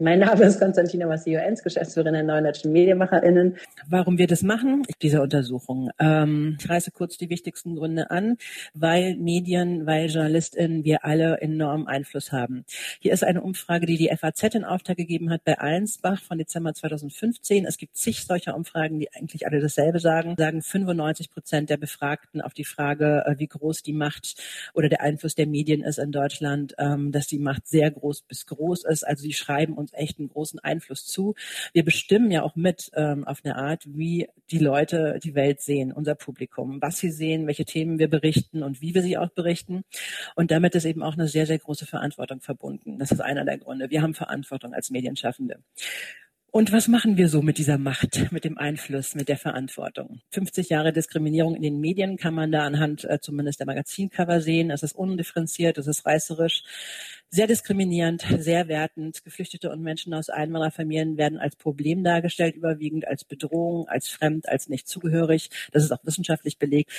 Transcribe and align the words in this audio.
mein 0.00 0.20
Name 0.20 0.44
ist 0.44 0.60
Konstantina 0.60 1.06
Massio-Enz, 1.06 1.62
Geschäftsführerin 1.62 2.14
der 2.14 2.22
Neuen 2.22 2.44
Deutschen 2.44 2.72
MedienmacherInnen. 2.72 3.56
Warum 3.88 4.18
wir 4.18 4.26
das 4.26 4.42
machen, 4.42 4.82
diese 5.02 5.20
Untersuchung. 5.20 5.90
Ähm, 5.98 6.56
ich 6.60 6.68
reiße 6.68 6.90
kurz 6.92 7.16
die 7.18 7.30
wichtigsten 7.30 7.74
Gründe 7.74 8.10
an, 8.10 8.36
weil 8.74 9.16
Medien, 9.16 9.86
weil 9.86 10.06
JournalistInnen 10.06 10.84
wir 10.84 11.04
alle 11.04 11.40
enormen 11.40 11.86
Einfluss 11.86 12.32
haben. 12.32 12.64
Hier 13.00 13.12
ist 13.12 13.24
eine 13.24 13.42
Umfrage, 13.42 13.86
die 13.86 13.96
die 13.96 14.10
FAZ 14.16 14.54
in 14.54 14.64
Auftrag 14.64 14.96
gegeben 14.96 15.30
hat 15.30 15.44
bei 15.44 15.58
Allensbach 15.58 16.22
von 16.22 16.38
Dezember 16.38 16.74
2015. 16.74 17.64
Es 17.64 17.76
gibt 17.76 17.96
zig 17.96 18.24
solcher 18.24 18.54
Umfragen, 18.54 19.00
die 19.00 19.12
eigentlich 19.12 19.46
alle 19.46 19.60
dasselbe 19.60 19.98
sagen. 19.98 20.34
Sagen 20.38 20.62
95 20.62 21.30
Prozent 21.30 21.70
der 21.70 21.76
Befragten 21.76 22.40
auf 22.40 22.54
die 22.54 22.64
Frage, 22.64 23.24
äh, 23.26 23.38
wie 23.38 23.48
groß 23.48 23.82
die 23.82 23.92
Macht 23.92 24.36
oder 24.74 24.88
der 24.88 25.00
Einfluss 25.00 25.34
der 25.34 25.46
Medien 25.46 25.82
ist 25.82 25.98
in 25.98 26.12
Deutschland, 26.12 26.74
ähm, 26.78 27.10
dass 27.10 27.26
die 27.26 27.38
Macht 27.38 27.66
sehr 27.66 27.90
groß 27.90 28.22
bis 28.22 28.46
groß 28.46 28.84
ist. 28.84 29.04
Also 29.04 29.22
sie 29.22 29.32
schreiben 29.32 29.74
uns 29.74 29.87
echt 29.94 30.18
einen 30.18 30.28
großen 30.28 30.58
Einfluss 30.58 31.06
zu. 31.06 31.34
Wir 31.72 31.84
bestimmen 31.84 32.30
ja 32.30 32.42
auch 32.42 32.56
mit 32.56 32.90
ähm, 32.94 33.26
auf 33.26 33.40
eine 33.44 33.56
Art, 33.56 33.84
wie 33.86 34.28
die 34.50 34.58
Leute 34.58 35.18
die 35.22 35.34
Welt 35.34 35.60
sehen, 35.60 35.92
unser 35.92 36.14
Publikum, 36.14 36.80
was 36.80 36.98
sie 36.98 37.10
sehen, 37.10 37.46
welche 37.46 37.64
Themen 37.64 37.98
wir 37.98 38.08
berichten 38.08 38.62
und 38.62 38.80
wie 38.80 38.94
wir 38.94 39.02
sie 39.02 39.18
auch 39.18 39.30
berichten. 39.30 39.84
Und 40.34 40.50
damit 40.50 40.74
ist 40.74 40.84
eben 40.84 41.02
auch 41.02 41.14
eine 41.14 41.28
sehr, 41.28 41.46
sehr 41.46 41.58
große 41.58 41.86
Verantwortung 41.86 42.40
verbunden. 42.40 42.98
Das 42.98 43.12
ist 43.12 43.20
einer 43.20 43.44
der 43.44 43.58
Gründe. 43.58 43.90
Wir 43.90 44.02
haben 44.02 44.14
Verantwortung 44.14 44.74
als 44.74 44.90
Medienschaffende. 44.90 45.60
Und 46.50 46.72
was 46.72 46.88
machen 46.88 47.18
wir 47.18 47.28
so 47.28 47.42
mit 47.42 47.58
dieser 47.58 47.76
Macht, 47.76 48.32
mit 48.32 48.44
dem 48.44 48.56
Einfluss, 48.56 49.14
mit 49.14 49.28
der 49.28 49.36
Verantwortung? 49.36 50.22
50 50.30 50.70
Jahre 50.70 50.94
Diskriminierung 50.94 51.54
in 51.54 51.60
den 51.60 51.78
Medien 51.78 52.16
kann 52.16 52.34
man 52.34 52.50
da 52.50 52.64
anhand 52.64 53.04
äh, 53.04 53.20
zumindest 53.20 53.60
der 53.60 53.66
Magazincover 53.66 54.40
sehen. 54.40 54.70
Es 54.70 54.82
ist 54.82 54.96
undifferenziert, 54.96 55.76
es 55.76 55.86
ist 55.86 56.06
reißerisch, 56.06 56.62
sehr 57.28 57.46
diskriminierend, 57.46 58.24
sehr 58.38 58.66
wertend. 58.66 59.22
Geflüchtete 59.24 59.70
und 59.70 59.82
Menschen 59.82 60.14
aus 60.14 60.30
Einwandererfamilien 60.30 61.18
werden 61.18 61.38
als 61.38 61.54
Problem 61.54 62.02
dargestellt, 62.02 62.56
überwiegend 62.56 63.06
als 63.06 63.24
Bedrohung, 63.24 63.86
als 63.86 64.08
fremd, 64.08 64.48
als 64.48 64.70
nicht 64.70 64.88
zugehörig. 64.88 65.50
Das 65.72 65.84
ist 65.84 65.92
auch 65.92 66.04
wissenschaftlich 66.04 66.56
belegt, 66.56 66.90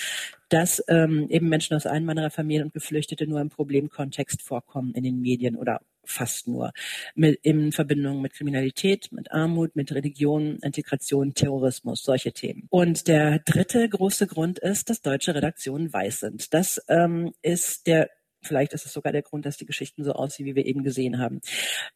dass 0.50 0.84
ähm, 0.88 1.26
eben 1.30 1.50
Menschen 1.50 1.76
aus 1.76 1.88
Einwandererfamilien 1.88 2.66
und 2.66 2.74
Geflüchtete 2.74 3.26
nur 3.26 3.42
im 3.42 3.50
Problemkontext 3.50 4.44
vorkommen 4.44 4.94
in 4.94 5.04
den 5.04 5.22
Medien 5.22 5.56
oder 5.56 5.82
fast 6.10 6.48
nur, 6.48 6.72
mit, 7.16 7.40
in 7.44 7.72
Verbindung 7.72 8.22
mit 8.22 8.34
Kriminalität, 8.34 9.12
mit 9.12 9.32
Armut, 9.32 9.76
mit 9.76 9.92
Religion, 9.94 10.60
Integration, 10.62 11.34
Terrorismus, 11.34 12.04
solche 12.04 12.32
Themen. 12.32 12.68
Und 12.70 13.08
der 13.08 13.40
dritte 13.40 13.88
große 13.88 14.28
Grund 14.28 14.60
ist, 14.60 14.90
dass 14.90 15.02
deutsche 15.02 15.36
Redaktionen 15.36 15.92
weiß 15.92 16.22
sind. 16.22 16.54
Das 16.54 16.82
ähm, 16.88 17.34
ist 17.42 17.88
der 17.88 18.10
Vielleicht 18.42 18.74
ist 18.74 18.86
es 18.86 18.94
sogar 18.94 19.12
der 19.12 19.22
Grund, 19.22 19.46
dass 19.46 19.58
die 19.58 19.66
Geschichten 19.66 20.04
so 20.04 20.14
aussehen, 20.14 20.46
wie 20.46 20.56
wir 20.56 20.66
eben 20.66 20.84
gesehen 20.84 21.20
haben. 21.20 21.42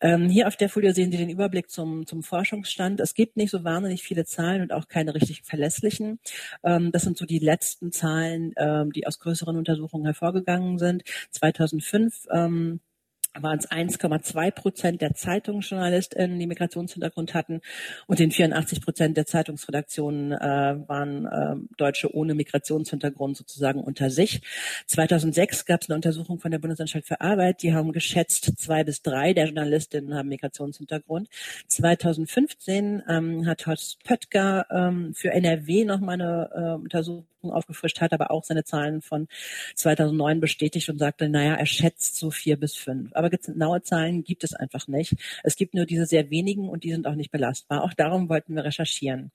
Ähm, 0.01 0.29
hier 0.29 0.47
auf 0.47 0.57
der 0.57 0.69
Folie 0.69 0.93
sehen 0.93 1.11
Sie 1.11 1.17
den 1.17 1.29
Überblick 1.29 1.69
zum, 1.69 2.05
zum 2.05 2.21
Forschungsstand. 2.21 2.99
Es 2.99 3.13
gibt 3.13 3.37
nicht 3.37 3.49
so 3.49 3.63
wahnsinnig 3.63 4.03
viele 4.03 4.25
Zahlen 4.25 4.61
und 4.61 4.73
auch 4.73 4.87
keine 4.87 5.15
richtig 5.15 5.43
verlässlichen. 5.43 6.19
Ähm, 6.63 6.91
das 6.91 7.03
sind 7.03 7.17
so 7.17 7.25
die 7.25 7.39
letzten 7.39 7.91
Zahlen, 7.91 8.53
ähm, 8.57 8.91
die 8.91 9.07
aus 9.07 9.19
größeren 9.19 9.55
Untersuchungen 9.55 10.05
hervorgegangen 10.05 10.79
sind. 10.79 11.03
2005 11.31 12.27
ähm, 12.31 12.81
waren 13.39 13.59
es 13.59 13.69
1,2 13.69 14.51
Prozent 14.51 15.01
der 15.01 15.13
Zeitungsjournalistinnen, 15.13 16.39
die 16.39 16.47
Migrationshintergrund 16.47 17.33
hatten 17.33 17.61
und 18.07 18.19
in 18.19 18.31
84 18.31 18.81
Prozent 18.81 19.17
der 19.17 19.25
Zeitungsredaktionen 19.25 20.31
äh, 20.31 20.87
waren 20.87 21.25
äh, 21.25 21.55
Deutsche 21.77 22.13
ohne 22.15 22.35
Migrationshintergrund 22.35 23.37
sozusagen 23.37 23.81
unter 23.81 24.09
sich. 24.09 24.41
2006 24.87 25.65
gab 25.65 25.81
es 25.81 25.89
eine 25.89 25.95
Untersuchung 25.95 26.39
von 26.39 26.51
der 26.51 26.59
Bundesanstalt 26.59 27.05
für 27.05 27.21
Arbeit, 27.21 27.63
die 27.63 27.73
haben 27.73 27.91
geschätzt, 27.91 28.53
zwei 28.57 28.83
bis 28.83 29.01
drei 29.01 29.33
der 29.33 29.45
Journalistinnen 29.45 30.13
haben 30.13 30.29
Migrationshintergrund. 30.29 31.29
2015 31.67 33.03
ähm, 33.07 33.45
hat 33.45 33.65
Horst 33.65 34.03
Pöttger 34.03 34.65
ähm, 34.69 35.13
für 35.13 35.31
NRW 35.31 35.85
nochmal 35.85 36.21
eine 36.21 36.49
äh, 36.53 36.81
Untersuchung 36.81 37.27
aufgefrischt, 37.51 38.01
hat 38.01 38.13
aber 38.13 38.31
auch 38.31 38.43
seine 38.43 38.63
Zahlen 38.63 39.01
von 39.01 39.27
2009 39.75 40.39
bestätigt 40.39 40.89
und 40.89 40.99
sagte, 40.99 41.29
naja, 41.29 41.55
er 41.55 41.65
schätzt 41.65 42.15
so 42.15 42.31
vier 42.31 42.57
bis 42.57 42.75
fünf. 42.75 43.11
Aber 43.13 43.29
genaue 43.29 43.81
Zahlen 43.81 44.23
gibt 44.23 44.43
es 44.43 44.53
einfach 44.53 44.87
nicht. 44.87 45.15
Es 45.43 45.55
gibt 45.55 45.73
nur 45.73 45.85
diese 45.85 46.05
sehr 46.05 46.29
wenigen 46.29 46.69
und 46.69 46.83
die 46.83 46.91
sind 46.91 47.07
auch 47.07 47.15
nicht 47.15 47.31
belastbar. 47.31 47.83
Auch 47.83 47.93
darum 47.93 48.29
wollten 48.29 48.55
wir 48.55 48.63
recherchieren. 48.63 49.31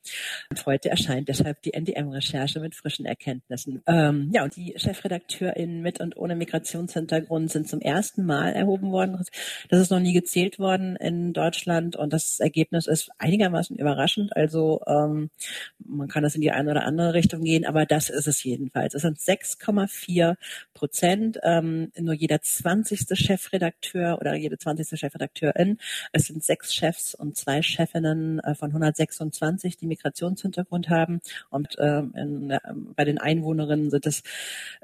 Und 0.51 0.67
heute 0.67 0.91
erscheint 0.91 1.29
deshalb 1.29 1.63
die 1.63 1.75
NDM-Recherche 1.75 2.61
mit 2.61 2.75
frischen 2.75 3.07
Erkenntnissen. 3.07 3.83
Ähm, 3.87 4.31
ja, 4.33 4.45
und 4.45 4.57
die 4.57 4.75
ChefredakteurInnen 4.77 5.83
mit 5.83 6.01
und 6.01 6.17
ohne 6.17 6.37
Migrationshintergrund 6.37 7.51
sind 7.51 7.69
zum 7.69 7.81
ersten 7.81 8.25
Mal 8.25 8.53
erhoben 8.53 8.91
worden. 8.91 9.23
Das 9.69 9.81
ist 9.81 9.91
noch 9.91 10.01
nie 10.01 10.13
gezählt 10.13 10.59
worden 10.59 10.97
in 10.97 11.33
Deutschland 11.33 11.97
und 11.97 12.13
das 12.13 12.41
Ergebnis 12.41 12.87
ist 12.87 13.11
einigermaßen 13.19 13.77
überraschend. 13.77 14.37
Also 14.37 14.83
ähm, 14.87 15.31
man 15.79 16.09
kann 16.09 16.23
das 16.23 16.35
in 16.35 16.41
die 16.41 16.51
eine 16.51 16.71
oder 16.71 16.85
andere 16.85 17.15
Richtung 17.15 17.43
gehen, 17.43 17.65
aber 17.65 17.87
da 17.87 17.98
das 17.99 18.11
ist 18.11 18.29
es 18.29 18.45
jedenfalls. 18.45 18.95
Es 18.95 19.03
sind 19.03 19.19
6,4 19.19 20.37
Prozent. 20.73 21.41
Ähm, 21.43 21.91
nur 21.99 22.15
jeder 22.15 22.41
20. 22.41 23.19
Chefredakteur 23.19 24.19
oder 24.21 24.37
jede 24.37 24.57
20. 24.57 24.97
Chefredakteurin. 24.97 25.79
Es 26.13 26.27
sind 26.27 26.45
sechs 26.45 26.73
Chefs 26.73 27.17
und 27.17 27.37
zwei 27.37 27.61
Chefinnen 27.61 28.39
äh, 28.39 28.55
von 28.55 28.69
126, 28.71 29.79
die 29.79 29.89
Migrationshintergrund 29.89 30.89
haben. 30.91 31.21
Und 31.51 31.75
ähm, 31.81 32.15
in, 32.15 32.51
äh, 32.53 32.61
bei 32.95 33.05
den 33.05 33.19
Einwohnerinnen 33.19 33.91
sind 33.91 34.07
es 34.07 34.23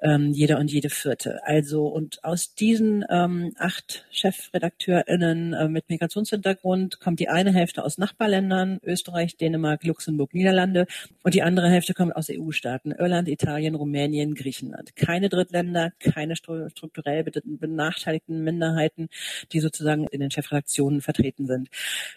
ähm, 0.03 0.33
jede 0.33 0.57
und 0.57 0.73
jede 0.73 0.91
vierte. 0.91 1.39
Also 1.45 1.87
und 1.87 2.25
aus 2.25 2.57
diesen 2.57 3.05
ähm, 3.09 3.55
acht 3.59 4.07
Chefredakteurinnen 4.11 5.53
äh, 5.53 5.69
mit 5.69 5.89
Migrationshintergrund 5.89 6.99
kommt 6.99 7.21
die 7.21 7.29
eine 7.29 7.53
Hälfte 7.53 7.85
aus 7.85 7.97
Nachbarländern, 7.97 8.81
Österreich, 8.83 9.37
Dänemark, 9.37 9.85
Luxemburg, 9.85 10.35
Niederlande 10.35 10.89
und 11.23 11.35
die 11.35 11.43
andere 11.43 11.69
Hälfte 11.69 11.95
kommt 11.95 12.17
aus 12.17 12.29
EU-Staaten. 12.29 12.93
Irland, 13.05 13.29
Italien, 13.29 13.75
Rumänien, 13.75 14.35
Griechenland. 14.35 14.97
Keine 14.97 15.29
Drittländer, 15.29 15.93
keine 16.01 16.37
strukturell 16.37 17.23
benachteiligten 17.45 18.43
Minderheiten, 18.43 19.09
die 19.53 19.61
sozusagen 19.61 20.07
in 20.09 20.21
den 20.21 20.31
Chefredaktionen 20.31 21.03
vertreten 21.03 21.47
sind. 21.47 21.69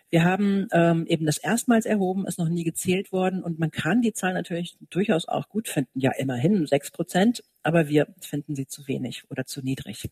Wir 0.10 0.24
haben 0.24 0.68
ähm, 0.72 1.06
eben 1.08 1.26
das 1.26 1.38
erstmals 1.38 1.86
erhoben, 1.86 2.26
ist 2.26 2.40
noch 2.40 2.50
nie 2.50 2.64
gezählt 2.64 3.12
worden 3.12 3.44
und 3.44 3.60
man 3.60 3.72
kann 3.72 4.02
die 4.02 4.14
Zahl 4.14 4.34
natürlich 4.34 4.78
durchaus 4.90 5.28
auch 5.28 5.50
gut 5.50 5.68
finden. 5.68 6.00
Ja, 6.00 6.12
immerhin 6.18 6.66
sechs 6.66 6.90
Prozent, 6.90 7.44
aber 7.64 7.90
wir 7.90 8.08
finden 8.22 8.56
sie 8.56 8.68
zu 8.68 8.88
wenig 8.88 9.24
oder 9.30 9.46
zu 9.46 9.62
niedrig. 9.62 10.10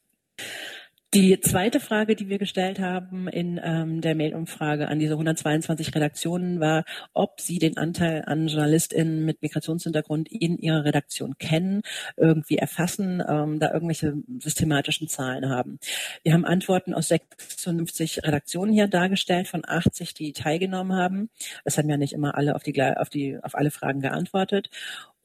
Die 1.15 1.39
zweite 1.39 1.79
Frage, 1.79 2.17
die 2.17 2.27
wir 2.27 2.39
gestellt 2.39 2.77
haben 2.77 3.29
in 3.29 3.57
ähm, 3.63 4.01
der 4.01 4.15
Mailumfrage 4.15 4.89
an 4.89 4.99
diese 4.99 5.13
122 5.13 5.95
Redaktionen 5.95 6.59
war, 6.59 6.83
ob 7.13 7.39
sie 7.39 7.57
den 7.57 7.77
Anteil 7.77 8.23
an 8.25 8.49
JournalistInnen 8.49 9.23
mit 9.23 9.41
Migrationshintergrund 9.41 10.29
in 10.29 10.57
ihrer 10.57 10.83
Redaktion 10.83 11.37
kennen, 11.37 11.83
irgendwie 12.17 12.57
erfassen, 12.57 13.23
ähm, 13.25 13.59
da 13.59 13.71
irgendwelche 13.71 14.15
systematischen 14.39 15.07
Zahlen 15.07 15.47
haben. 15.47 15.79
Wir 16.23 16.33
haben 16.33 16.43
Antworten 16.43 16.93
aus 16.93 17.07
56 17.07 18.25
Redaktionen 18.25 18.73
hier 18.73 18.89
dargestellt, 18.89 19.47
von 19.47 19.61
80, 19.65 20.15
die 20.15 20.33
teilgenommen 20.33 20.97
haben. 20.97 21.29
Es 21.63 21.77
haben 21.77 21.89
ja 21.89 21.95
nicht 21.95 22.11
immer 22.11 22.35
alle 22.35 22.55
auf 22.55 22.63
die, 22.63 22.83
auf 22.83 23.07
die, 23.07 23.39
auf 23.41 23.55
alle 23.55 23.71
Fragen 23.71 24.01
geantwortet. 24.01 24.69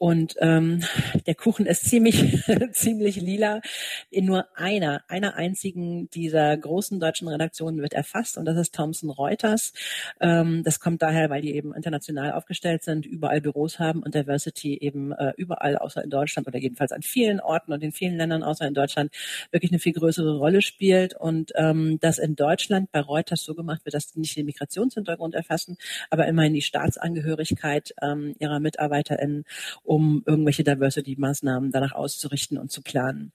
Und 0.00 0.34
ähm, 0.38 0.83
der 1.27 1.34
Kuchen 1.34 1.66
ist 1.66 1.84
ziemlich, 1.84 2.43
ziemlich 2.72 3.16
lila. 3.16 3.61
In 4.09 4.25
nur 4.25 4.47
einer, 4.56 5.05
einer 5.09 5.37
einzigen 5.37 6.09
dieser 6.09 6.56
großen 6.56 6.99
deutschen 6.99 7.28
Redaktionen 7.28 7.83
wird 7.83 7.93
erfasst 7.93 8.38
und 8.38 8.47
das 8.47 8.56
ist 8.56 8.75
Thomson 8.75 9.11
Reuters. 9.11 9.75
Ähm, 10.19 10.62
das 10.65 10.81
kommt 10.81 11.03
daher, 11.03 11.28
weil 11.28 11.43
die 11.43 11.55
eben 11.55 11.75
international 11.75 12.33
aufgestellt 12.33 12.83
sind, 12.83 13.05
überall 13.05 13.43
Büros 13.43 13.78
haben 13.78 14.03
und 14.03 14.15
Diversity 14.15 14.78
eben 14.78 15.12
äh, 15.12 15.34
überall 15.37 15.77
außer 15.77 16.03
in 16.03 16.09
Deutschland 16.09 16.49
oder 16.49 16.59
jedenfalls 16.59 16.93
an 16.93 17.03
vielen 17.03 17.38
Orten 17.38 17.75
und 17.75 17.82
in 17.82 17.93
vielen 17.93 18.17
Ländern 18.17 18.43
außer 18.43 18.67
in 18.67 18.72
Deutschland 18.72 19.12
wirklich 19.50 19.71
eine 19.71 19.81
viel 19.81 19.93
größere 19.93 20.38
Rolle 20.38 20.62
spielt 20.62 21.15
und 21.15 21.53
ähm, 21.56 22.00
dass 22.00 22.17
in 22.17 22.37
Deutschland 22.37 22.91
bei 22.91 23.00
Reuters 23.00 23.43
so 23.44 23.55
gemacht 23.55 23.84
wird, 23.84 23.93
dass 23.93 24.09
sie 24.09 24.21
nicht 24.21 24.34
den 24.34 24.47
Migrationshintergrund 24.47 25.35
erfassen, 25.35 25.76
aber 26.08 26.26
immerhin 26.26 26.55
die 26.55 26.62
Staatsangehörigkeit 26.62 27.93
ähm, 28.00 28.35
ihrer 28.38 28.61
MitarbeiterInnen 28.61 29.44
um 29.90 30.22
irgendwelche 30.25 30.62
Diversity-Maßnahmen 30.62 31.72
danach 31.72 31.90
auszurichten 31.90 32.58
und 32.58 32.70
zu 32.70 32.81
planen. 32.81 33.32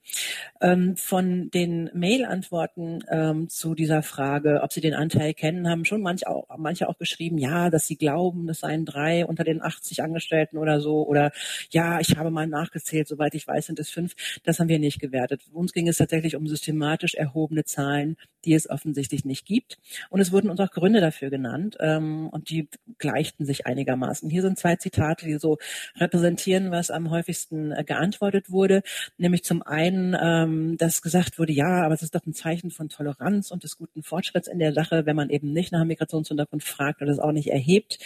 Ähm, 0.62 0.96
von 0.96 1.52
den 1.52 1.90
Mail-Antworten 1.94 3.04
ähm, 3.10 3.50
zu 3.50 3.76
dieser 3.76 4.02
Frage, 4.04 4.62
ob 4.64 4.72
Sie 4.72 4.80
den 4.80 4.94
Anteil 4.94 5.34
kennen, 5.34 5.70
haben 5.70 5.84
schon 5.84 6.02
manche 6.02 6.30
auch, 6.30 6.48
manche 6.58 6.88
auch 6.88 6.98
geschrieben, 6.98 7.38
ja, 7.38 7.70
dass 7.70 7.88
sie 7.88 7.98
glauben, 7.98 8.48
das 8.48 8.62
seien 8.62 8.86
drei 8.86 9.26
unter 9.26 9.44
den 9.44 9.62
80 9.62 10.02
Angestellten 10.02 10.58
oder 10.58 10.80
so, 10.80 11.06
oder 11.06 11.34
ja, 11.72 12.00
ich 12.00 12.16
habe 12.16 12.32
mal 12.32 12.48
nachgezählt, 12.48 13.10
soweit 13.10 13.36
ich 13.36 13.46
weiß, 13.46 13.66
sind 13.66 13.80
es 13.80 13.90
fünf. 13.90 14.16
Das 14.46 14.58
haben 14.62 14.70
wir 14.70 14.80
nicht 14.80 15.02
gewertet. 15.02 15.42
Uns 15.52 15.74
ging 15.74 15.90
es 15.90 15.98
tatsächlich 15.98 16.38
um 16.38 16.48
systematisch 16.48 17.16
erhobene 17.16 17.66
Zahlen, 17.66 18.16
die 18.46 18.54
es 18.54 18.70
offensichtlich 18.70 19.26
nicht 19.26 19.46
gibt. 19.46 19.78
Und 20.10 20.22
es 20.22 20.32
wurden 20.32 20.50
uns 20.50 20.62
auch 20.62 20.72
Gründe 20.72 21.02
dafür 21.02 21.30
genannt, 21.30 21.76
ähm, 21.82 22.30
und 22.30 22.50
die 22.50 22.70
gleichten 22.98 23.46
sich 23.46 23.68
einigermaßen. 23.68 24.30
Hier 24.30 24.42
sind 24.42 24.58
zwei 24.58 24.78
Zitate, 24.78 25.26
die 25.26 25.38
so 25.38 25.58
repräsentieren, 25.98 26.45
argumentieren, 26.46 26.72
was 26.72 26.92
am 26.92 27.10
häufigsten 27.10 27.72
äh, 27.72 27.84
geantwortet 27.84 28.52
wurde, 28.52 28.82
nämlich 29.18 29.44
zum 29.44 29.62
einen, 29.64 30.16
ähm, 30.20 30.78
dass 30.78 31.02
gesagt 31.02 31.40
wurde, 31.40 31.54
ja, 31.54 31.84
aber 31.84 31.94
es 31.94 32.04
ist 32.04 32.16
doch 32.16 32.26
ein 32.26 32.34
Zeichen 32.34 32.72
von 32.72 32.90
Toleranz 32.90 33.52
und 33.52 33.64
des 33.64 33.78
guten 33.78 34.04
Fortschritts 34.04 34.48
in 34.48 34.60
der 34.60 34.74
Sache, 34.74 35.06
wenn 35.06 35.16
man 35.16 35.30
eben 35.30 35.54
nicht 35.54 35.72
nach 35.72 35.86
Migrationshintergrund 35.86 36.64
fragt 36.64 37.02
oder 37.02 37.10
das 37.10 37.20
auch 37.20 37.32
nicht 37.32 37.52
erhebt. 37.52 38.00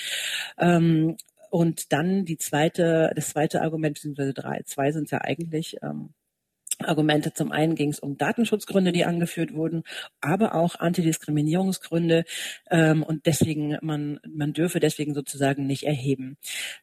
Ähm, 0.58 1.18
und 1.50 1.92
dann 1.92 2.26
die 2.26 2.38
zweite, 2.38 3.12
das 3.16 3.30
zweite 3.30 3.62
Argument, 3.62 3.96
beziehungsweise 3.96 4.34
drei, 4.34 4.62
zwei 4.66 4.92
sind 4.92 5.10
ja 5.12 5.20
eigentlich, 5.22 5.78
ähm, 5.82 6.10
Argumente. 6.90 7.34
Zum 7.34 7.52
einen 7.52 7.76
ging 7.76 7.90
es 7.90 8.00
um 8.00 8.18
Datenschutzgründe, 8.18 8.92
die 8.92 9.06
angeführt 9.06 9.54
wurden, 9.54 9.84
aber 10.20 10.56
auch 10.56 10.76
Antidiskriminierungsgründe 10.80 12.26
ähm, 12.70 13.04
und 13.04 13.26
deswegen 13.26 13.78
man 13.82 14.20
man 14.28 14.54
dürfe 14.54 14.80
deswegen 14.80 15.14
sozusagen 15.14 15.66
nicht 15.68 15.84
erheben. 15.84 16.38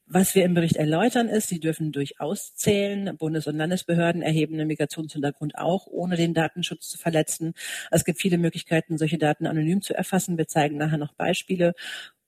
Was 0.06 0.34
wir 0.34 0.44
im 0.44 0.54
Bericht 0.54 0.76
erläutern 0.76 1.28
ist, 1.28 1.48
sie 1.48 1.60
dürfen 1.60 1.92
durchaus 1.92 2.54
zählen. 2.54 3.16
Bundes- 3.16 3.46
und 3.46 3.56
Landesbehörden 3.56 4.22
erheben 4.22 4.56
den 4.56 4.68
Migrationshintergrund 4.68 5.58
auch, 5.58 5.86
ohne 5.86 6.16
den 6.16 6.34
Datenschutz 6.34 6.88
zu 6.88 6.98
verletzen. 6.98 7.54
Es 7.90 8.04
gibt 8.04 8.20
viele 8.20 8.38
Möglichkeiten, 8.38 8.98
solche 8.98 9.18
Daten 9.18 9.46
anonym 9.46 9.82
zu 9.82 9.94
erfassen. 9.94 10.38
Wir 10.38 10.46
zeigen 10.48 10.76
nachher 10.76 10.98
noch 10.98 11.14
Beispiele 11.14 11.74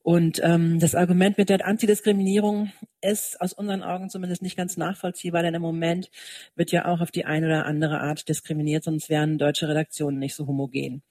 und 0.09 0.41
ähm, 0.43 0.79
das 0.79 0.95
Argument 0.95 1.37
mit 1.37 1.49
der 1.49 1.63
Antidiskriminierung 1.63 2.71
ist 2.99 3.39
aus 3.39 3.53
unseren 3.53 3.83
Augen 3.83 4.09
zumindest 4.09 4.41
nicht 4.41 4.57
ganz 4.57 4.75
nachvollziehbar, 4.75 5.43
denn 5.43 5.53
im 5.53 5.61
Moment 5.61 6.09
wird 6.55 6.71
ja 6.71 6.85
auch 6.85 6.99
auf 6.99 7.11
die 7.11 7.25
eine 7.25 7.45
oder 7.45 7.67
andere 7.67 7.99
Art 7.99 8.27
diskriminiert, 8.27 8.83
sonst 8.83 9.09
wären 9.09 9.37
deutsche 9.37 9.67
Redaktionen 9.67 10.17
nicht 10.17 10.33
so 10.33 10.47
homogen. 10.47 11.03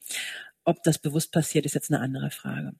Ob 0.64 0.82
das 0.82 0.98
bewusst 0.98 1.30
passiert, 1.30 1.64
ist 1.64 1.76
jetzt 1.76 1.92
eine 1.92 2.00
andere 2.00 2.32
Frage. 2.32 2.72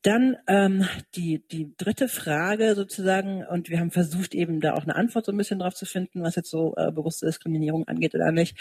Dann 0.00 0.38
ähm, 0.46 0.88
die, 1.14 1.46
die 1.52 1.74
dritte 1.76 2.08
Frage 2.08 2.74
sozusagen, 2.74 3.44
und 3.44 3.68
wir 3.68 3.80
haben 3.80 3.90
versucht, 3.90 4.34
eben 4.34 4.62
da 4.62 4.72
auch 4.72 4.84
eine 4.84 4.96
Antwort 4.96 5.26
so 5.26 5.32
ein 5.32 5.36
bisschen 5.36 5.58
drauf 5.58 5.74
zu 5.74 5.84
finden, 5.84 6.22
was 6.22 6.36
jetzt 6.36 6.48
so 6.48 6.72
äh, 6.78 6.90
bewusste 6.90 7.26
Diskriminierung 7.26 7.86
angeht 7.86 8.14
oder 8.14 8.32
nicht. 8.32 8.56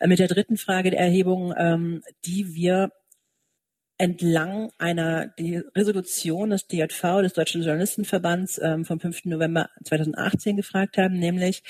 Äh, 0.00 0.08
mit 0.08 0.18
der 0.18 0.26
dritten 0.26 0.56
Frage 0.56 0.90
der 0.90 0.98
Erhebung, 0.98 1.54
ähm, 1.56 2.02
die 2.24 2.56
wir 2.56 2.90
entlang 4.00 4.72
einer 4.78 5.26
die 5.26 5.58
Resolution 5.76 6.48
des 6.48 6.66
DJV, 6.66 7.20
des 7.20 7.34
Deutschen 7.34 7.60
Journalistenverbands 7.60 8.58
ähm, 8.62 8.86
vom 8.86 8.98
5. 8.98 9.26
November 9.26 9.68
2018 9.84 10.56
gefragt 10.56 10.96
haben, 10.96 11.18
nämlich 11.18 11.62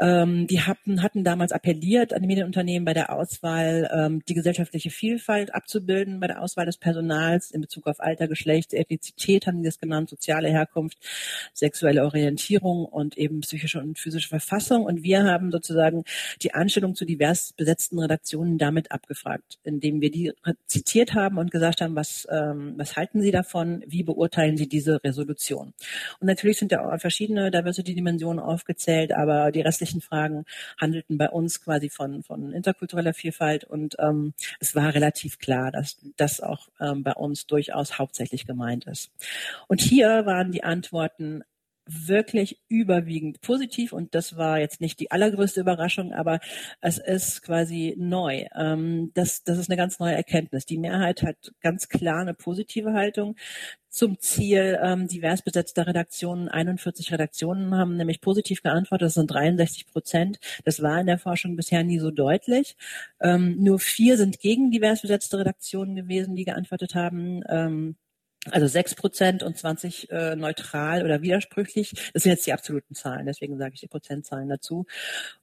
ähm, 0.00 0.48
die 0.48 0.62
hatten, 0.62 1.00
hatten 1.00 1.22
damals 1.22 1.52
appelliert 1.52 2.12
an 2.12 2.22
die 2.22 2.26
Medienunternehmen 2.26 2.84
bei 2.84 2.92
der 2.92 3.12
Auswahl 3.12 3.88
ähm, 3.94 4.20
die 4.26 4.34
gesellschaftliche 4.34 4.90
Vielfalt 4.90 5.54
abzubilden, 5.54 6.18
bei 6.18 6.26
der 6.26 6.42
Auswahl 6.42 6.66
des 6.66 6.76
Personals 6.76 7.52
in 7.52 7.60
Bezug 7.60 7.86
auf 7.86 8.00
Alter, 8.00 8.26
Geschlecht, 8.26 8.74
Ethnizität 8.74 9.46
haben 9.46 9.58
die 9.58 9.68
das 9.68 9.78
genannt, 9.78 10.10
soziale 10.10 10.48
Herkunft, 10.48 10.98
sexuelle 11.54 12.04
Orientierung 12.04 12.84
und 12.84 13.16
eben 13.16 13.42
psychische 13.42 13.78
und 13.78 13.96
physische 13.96 14.28
Verfassung. 14.28 14.86
Und 14.86 15.04
wir 15.04 15.22
haben 15.22 15.52
sozusagen 15.52 16.02
die 16.42 16.52
Anstellung 16.52 16.96
zu 16.96 17.04
divers 17.04 17.52
besetzten 17.56 18.00
Redaktionen 18.00 18.58
damit 18.58 18.90
abgefragt, 18.90 19.60
indem 19.62 20.00
wir 20.00 20.10
die 20.10 20.32
zitiert 20.66 21.14
haben 21.14 21.38
und 21.38 21.52
gesagt 21.52 21.59
gesagt 21.60 21.82
haben, 21.82 21.94
was, 21.94 22.26
ähm, 22.30 22.74
was 22.76 22.96
halten 22.96 23.20
Sie 23.20 23.30
davon, 23.30 23.84
wie 23.86 24.02
beurteilen 24.02 24.56
Sie 24.56 24.66
diese 24.66 25.02
Resolution? 25.04 25.74
Und 26.18 26.26
natürlich 26.26 26.58
sind 26.58 26.72
da 26.72 26.96
verschiedene 26.98 27.50
Diversity-Dimensionen 27.50 28.42
aufgezählt, 28.42 29.12
aber 29.12 29.52
die 29.52 29.60
restlichen 29.60 30.00
Fragen 30.00 30.46
handelten 30.80 31.18
bei 31.18 31.28
uns 31.28 31.62
quasi 31.62 31.90
von, 31.90 32.22
von 32.22 32.52
interkultureller 32.52 33.12
Vielfalt 33.12 33.64
und 33.64 33.96
ähm, 33.98 34.32
es 34.58 34.74
war 34.74 34.94
relativ 34.94 35.38
klar, 35.38 35.70
dass 35.70 35.98
das 36.16 36.40
auch 36.40 36.68
ähm, 36.80 37.02
bei 37.02 37.12
uns 37.12 37.46
durchaus 37.46 37.98
hauptsächlich 37.98 38.46
gemeint 38.46 38.86
ist. 38.86 39.10
Und 39.68 39.82
hier 39.82 40.24
waren 40.24 40.52
die 40.52 40.64
Antworten 40.64 41.42
wirklich 41.90 42.60
überwiegend 42.68 43.40
positiv 43.40 43.92
und 43.92 44.14
das 44.14 44.36
war 44.36 44.58
jetzt 44.58 44.80
nicht 44.80 45.00
die 45.00 45.10
allergrößte 45.10 45.60
Überraschung, 45.60 46.12
aber 46.12 46.40
es 46.80 46.98
ist 46.98 47.42
quasi 47.42 47.94
neu. 47.98 48.46
Ähm, 48.56 49.10
das, 49.14 49.42
das 49.44 49.58
ist 49.58 49.70
eine 49.70 49.76
ganz 49.76 49.98
neue 49.98 50.14
Erkenntnis. 50.14 50.66
Die 50.66 50.78
Mehrheit 50.78 51.22
hat 51.22 51.52
ganz 51.60 51.88
klar 51.88 52.20
eine 52.20 52.34
positive 52.34 52.92
Haltung 52.92 53.36
zum 53.90 54.18
Ziel 54.20 54.78
ähm, 54.82 55.08
divers 55.08 55.42
besetzter 55.42 55.86
Redaktionen. 55.86 56.48
41 56.48 57.12
Redaktionen 57.12 57.74
haben 57.74 57.96
nämlich 57.96 58.20
positiv 58.20 58.62
geantwortet. 58.62 59.06
Das 59.06 59.14
sind 59.14 59.30
63 59.30 59.86
Prozent. 59.86 60.38
Das 60.64 60.80
war 60.80 61.00
in 61.00 61.06
der 61.06 61.18
Forschung 61.18 61.56
bisher 61.56 61.82
nie 61.82 61.98
so 61.98 62.10
deutlich. 62.10 62.76
Ähm, 63.20 63.56
nur 63.58 63.80
vier 63.80 64.16
sind 64.16 64.38
gegen 64.38 64.70
divers 64.70 65.02
besetzte 65.02 65.38
Redaktionen 65.38 65.96
gewesen, 65.96 66.36
die 66.36 66.44
geantwortet 66.44 66.94
haben. 66.94 67.42
Ähm, 67.48 67.96
also 68.50 68.66
sechs 68.66 68.94
Prozent 68.94 69.42
und 69.42 69.58
20% 69.58 70.10
äh, 70.10 70.34
neutral 70.34 71.04
oder 71.04 71.20
widersprüchlich. 71.20 72.10
Das 72.14 72.22
sind 72.22 72.32
jetzt 72.32 72.46
die 72.46 72.54
absoluten 72.54 72.94
Zahlen, 72.94 73.26
deswegen 73.26 73.58
sage 73.58 73.74
ich 73.74 73.80
die 73.80 73.86
Prozentzahlen 73.86 74.48
dazu. 74.48 74.86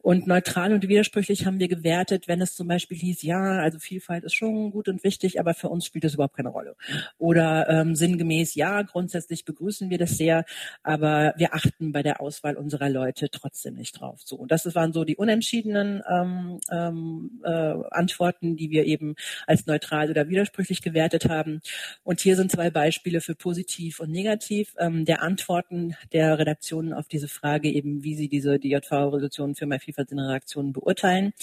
Und 0.02 0.26
neutral 0.26 0.74
und 0.74 0.88
widersprüchlich 0.88 1.46
haben 1.46 1.60
wir 1.60 1.68
gewertet, 1.68 2.28
wenn 2.28 2.42
es 2.42 2.56
zum 2.56 2.68
Beispiel 2.68 2.98
hieß, 2.98 3.22
ja, 3.22 3.60
also 3.60 3.78
Vielfalt 3.78 4.24
ist 4.24 4.34
schon 4.34 4.72
gut 4.72 4.88
und 4.88 5.04
wichtig, 5.04 5.40
aber 5.40 5.54
für 5.54 5.70
uns 5.70 5.86
spielt 5.86 6.06
das 6.06 6.16
überhaupt 6.16 6.36
keine 6.36 6.50
Rolle. 6.50 6.76
Oder 7.20 7.70
ähm, 7.70 7.96
sinngemäß, 7.96 8.56
ja, 8.56 8.82
grundsätzlich 8.82 9.46
begrüßen 9.46 9.92
wir 9.92 10.00
das 10.00 10.18
sehr, 10.18 10.46
aber 10.82 11.36
wir 11.38 11.54
achten 11.54 11.92
bei 11.92 12.02
der 12.02 12.20
Auswahl 12.20 12.56
unserer 12.56 12.90
Leute 12.90 13.30
trotzdem 13.30 13.76
nicht 13.76 14.00
drauf. 14.00 14.22
So, 14.26 14.38
und 14.38 14.52
das 14.52 14.74
waren 14.74 14.92
so 14.92 15.04
die 15.04 15.18
unentschiedenen 15.18 16.02
ähm, 16.10 16.60
ähm, 16.72 17.42
äh, 17.44 17.74
Antworten, 17.92 18.58
die 18.58 18.72
wir 18.72 18.86
eben 18.86 19.16
als 19.46 19.68
neutral 19.68 20.10
oder 20.10 20.30
widersprüchlich 20.30 20.82
gewertet 20.82 21.30
haben. 21.30 21.62
Und 22.04 22.22
hier 22.22 22.36
sind 22.36 22.52
zwei 22.52 22.72
Beispiele 22.72 22.87
Beispiele 22.88 23.20
für 23.20 23.36
positiv 23.36 24.00
und 24.00 24.12
negativ 24.12 24.74
ähm, 24.80 25.04
der 25.04 25.22
Antworten 25.22 25.98
der 26.14 26.40
Redaktionen 26.40 26.94
auf 26.94 27.10
diese 27.10 27.28
Frage 27.28 27.70
eben, 27.70 28.02
wie 28.06 28.16
sie 28.16 28.30
diese 28.30 28.60
DJV-Resolution 28.60 29.56
für 29.56 29.66
mehr 29.66 29.82
Vielfalt 29.82 30.10
in 30.14 30.20
Redaktionen 30.20 30.72
beurteilen. 30.72 31.34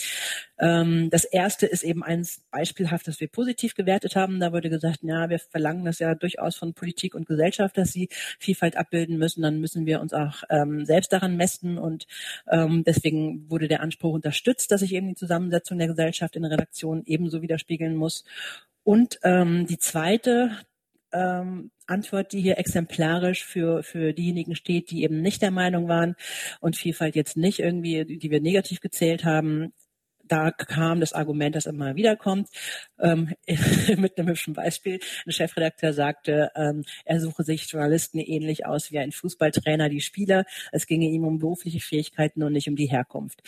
Ähm, 0.58 1.10
das 1.10 1.26
erste 1.26 1.66
ist 1.66 1.82
eben 1.82 2.02
eins 2.02 2.40
beispielhaft, 2.50 3.06
das 3.08 3.20
wir 3.20 3.28
positiv 3.28 3.74
gewertet 3.74 4.16
haben. 4.16 4.40
Da 4.40 4.54
wurde 4.54 4.70
gesagt, 4.70 5.00
ja, 5.02 5.28
wir 5.28 5.38
verlangen 5.38 5.84
das 5.84 5.98
ja 5.98 6.14
durchaus 6.14 6.56
von 6.56 6.72
Politik 6.72 7.14
und 7.14 7.26
Gesellschaft, 7.26 7.76
dass 7.76 7.92
sie 7.92 8.08
Vielfalt 8.38 8.78
abbilden 8.78 9.18
müssen. 9.18 9.42
Dann 9.42 9.60
müssen 9.60 9.84
wir 9.84 10.00
uns 10.00 10.14
auch 10.14 10.44
ähm, 10.48 10.86
selbst 10.86 11.12
daran 11.12 11.36
messen 11.36 11.76
und 11.76 12.06
ähm, 12.50 12.84
deswegen 12.84 13.50
wurde 13.50 13.68
der 13.68 13.82
Anspruch 13.82 14.14
unterstützt, 14.14 14.70
dass 14.70 14.80
sich 14.80 14.94
eben 14.94 15.08
die 15.08 15.14
Zusammensetzung 15.14 15.76
der 15.76 15.88
Gesellschaft 15.88 16.36
in 16.36 16.46
Redaktionen 16.46 17.02
ebenso 17.04 17.42
widerspiegeln 17.42 17.96
muss. 17.96 18.24
Und 18.82 19.18
ähm, 19.24 19.66
die 19.66 19.78
zweite 19.78 20.50
ähm, 21.14 21.70
Antwort, 21.86 22.32
die 22.32 22.40
hier 22.40 22.58
exemplarisch 22.58 23.44
für, 23.44 23.82
für 23.82 24.12
diejenigen 24.12 24.56
steht, 24.56 24.90
die 24.90 25.04
eben 25.04 25.20
nicht 25.20 25.42
der 25.42 25.50
Meinung 25.50 25.88
waren 25.88 26.16
und 26.60 26.76
Vielfalt 26.76 27.14
jetzt 27.14 27.36
nicht 27.36 27.60
irgendwie, 27.60 28.04
die 28.04 28.30
wir 28.30 28.40
negativ 28.40 28.80
gezählt 28.80 29.24
haben. 29.24 29.72
Da 30.26 30.50
kam 30.50 31.00
das 31.00 31.12
Argument, 31.12 31.54
das 31.54 31.66
immer 31.66 31.96
wieder 31.96 32.16
kommt, 32.16 32.48
ähm, 32.98 33.34
mit 33.96 34.18
einem 34.18 34.28
hübschen 34.28 34.54
Beispiel. 34.54 34.98
Ein 35.26 35.32
Chefredakteur 35.32 35.92
sagte, 35.92 36.50
ähm, 36.56 36.82
er 37.04 37.20
suche 37.20 37.44
sich 37.44 37.70
Journalisten 37.70 38.18
ähnlich 38.18 38.64
aus 38.64 38.90
wie 38.90 38.98
ein 38.98 39.12
Fußballtrainer, 39.12 39.90
die 39.90 40.00
Spieler. 40.00 40.46
Es 40.72 40.86
ginge 40.86 41.06
ihm 41.08 41.24
um 41.24 41.38
berufliche 41.38 41.80
Fähigkeiten 41.80 42.42
und 42.42 42.52
nicht 42.54 42.68
um 42.68 42.76
die 42.76 42.90
Herkunft. 42.90 43.42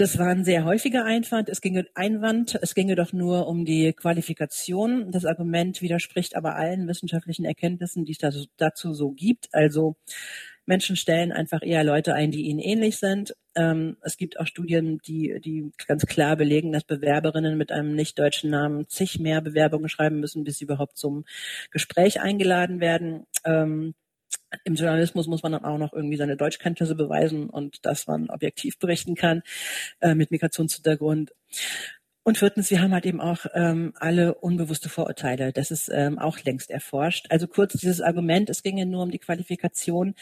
Das 0.00 0.16
war 0.16 0.28
ein 0.28 0.46
sehr 0.46 0.64
häufiger 0.64 1.04
Einwand. 1.04 1.50
Es 1.50 1.60
ginge 1.60 1.86
Einwand. 1.94 2.58
Es 2.62 2.74
ginge 2.74 2.96
doch 2.96 3.12
nur 3.12 3.46
um 3.46 3.66
die 3.66 3.92
Qualifikation. 3.92 5.10
Das 5.12 5.26
Argument 5.26 5.82
widerspricht 5.82 6.36
aber 6.36 6.56
allen 6.56 6.88
wissenschaftlichen 6.88 7.44
Erkenntnissen, 7.44 8.06
die 8.06 8.16
es 8.18 8.48
dazu 8.56 8.94
so 8.94 9.10
gibt. 9.10 9.50
Also 9.52 9.96
Menschen 10.64 10.96
stellen 10.96 11.32
einfach 11.32 11.60
eher 11.62 11.84
Leute 11.84 12.14
ein, 12.14 12.30
die 12.30 12.46
ihnen 12.46 12.60
ähnlich 12.60 12.96
sind. 12.96 13.36
Ähm, 13.54 13.98
es 14.00 14.16
gibt 14.16 14.40
auch 14.40 14.46
Studien, 14.46 15.00
die, 15.06 15.38
die 15.44 15.70
ganz 15.86 16.06
klar 16.06 16.34
belegen, 16.34 16.72
dass 16.72 16.84
Bewerberinnen 16.84 17.58
mit 17.58 17.70
einem 17.70 17.94
nicht 17.94 18.18
deutschen 18.18 18.48
Namen 18.48 18.88
zig 18.88 19.18
mehr 19.18 19.42
Bewerbungen 19.42 19.90
schreiben 19.90 20.18
müssen, 20.18 20.44
bis 20.44 20.56
sie 20.56 20.64
überhaupt 20.64 20.96
zum 20.96 21.26
Gespräch 21.70 22.22
eingeladen 22.22 22.80
werden. 22.80 23.26
Ähm, 23.44 23.92
im 24.64 24.74
Journalismus 24.74 25.26
muss 25.26 25.42
man 25.42 25.52
dann 25.52 25.64
auch 25.64 25.78
noch 25.78 25.92
irgendwie 25.92 26.16
seine 26.16 26.36
Deutschkenntnisse 26.36 26.94
beweisen 26.94 27.48
und 27.48 27.84
dass 27.86 28.06
man 28.06 28.30
objektiv 28.30 28.78
berichten 28.78 29.14
kann 29.14 29.42
äh, 30.00 30.14
mit 30.14 30.30
Migrationshintergrund. 30.30 31.32
Und 32.22 32.38
viertens, 32.38 32.70
wir 32.70 32.82
haben 32.82 32.92
halt 32.92 33.06
eben 33.06 33.20
auch 33.20 33.46
ähm, 33.54 33.92
alle 33.96 34.34
unbewusste 34.34 34.88
Vorurteile. 34.88 35.52
Das 35.52 35.70
ist 35.70 35.90
ähm, 35.92 36.18
auch 36.18 36.38
längst 36.40 36.70
erforscht. 36.70 37.26
Also 37.30 37.46
kurz 37.46 37.72
dieses 37.72 38.00
Argument, 38.00 38.50
es 38.50 38.62
ginge 38.62 38.86
nur 38.86 39.02
um 39.02 39.10
die 39.10 39.18
Qualifikation, 39.18 40.14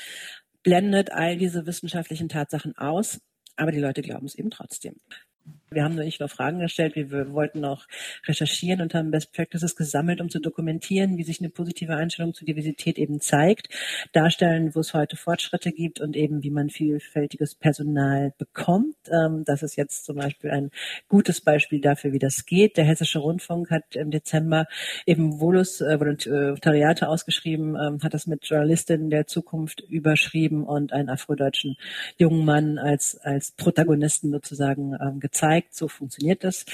blendet 0.63 1.11
all 1.13 1.37
diese 1.37 1.67
wissenschaftlichen 1.67 2.29
Tatsachen 2.29 2.77
aus, 2.77 3.21
aber 3.57 3.73
die 3.73 3.81
Leute 3.81 4.03
glauben 4.03 4.27
es 4.27 4.37
eben 4.37 4.51
trotzdem. 4.51 4.97
Wir 5.71 5.85
haben 5.85 5.95
nur 5.95 6.05
nicht 6.05 6.21
nur 6.21 6.29
Fragen 6.29 6.61
gestellt, 6.61 6.97
wir 6.97 7.33
wollten 7.33 7.65
auch 7.65 7.87
recherchieren 8.27 8.81
und 8.81 8.95
haben 8.95 9.11
Best 9.11 9.33
Practices 9.33 9.77
gesammelt, 9.77 10.21
um 10.21 10.31
zu 10.31 10.41
dokumentieren, 10.41 11.19
wie 11.19 11.25
sich 11.25 11.41
eine 11.41 11.51
positive 11.51 11.95
Einstellung 11.95 12.33
zur 12.33 12.47
Diversität 12.47 12.99
eben 12.99 13.21
zeigt, 13.21 13.69
darstellen, 14.13 14.75
wo 14.75 14.81
es 14.81 14.95
heute 14.95 15.17
Fortschritte 15.17 15.73
gibt 15.73 16.01
und 16.01 16.17
eben, 16.17 16.43
wie 16.43 16.51
man 16.51 16.71
vielfältiges 16.71 17.55
Personal 17.55 18.33
bekommt. 18.39 18.97
Ähm, 19.11 19.45
das 19.45 19.63
ist 19.63 19.77
jetzt 19.77 20.07
zum 20.07 20.17
Beispiel 20.17 20.51
ein 20.51 20.71
gutes 21.09 21.41
Beispiel 21.43 21.81
dafür, 21.81 22.13
wie 22.13 22.19
das 22.19 22.47
geht. 22.47 22.77
Der 22.77 22.85
Hessische 22.85 23.19
Rundfunk 23.19 23.71
hat 23.71 23.95
im 23.95 24.11
Dezember 24.11 24.67
eben 25.05 25.39
Volus 25.39 25.81
äh, 25.81 26.01
Volontariate 26.01 27.09
ausgeschrieben, 27.09 27.77
ähm, 27.77 27.99
hat 28.03 28.15
das 28.15 28.27
mit 28.27 28.47
Journalistinnen 28.47 29.11
der 29.11 29.27
Zukunft 29.27 29.81
überschrieben 29.81 30.65
und 30.65 30.93
einen 30.93 31.11
afrodeutschen 31.11 31.77
jungen 32.17 32.45
Mann 32.45 32.79
als, 32.79 33.19
als 33.23 33.53
Protagonisten 33.53 34.31
sozusagen 34.31 34.95
ähm, 35.01 35.21
gezeigt 35.59 35.69
zeigt, 35.69 35.75
so 35.75 35.89
funktioniert 35.89 36.45
das. 36.45 36.65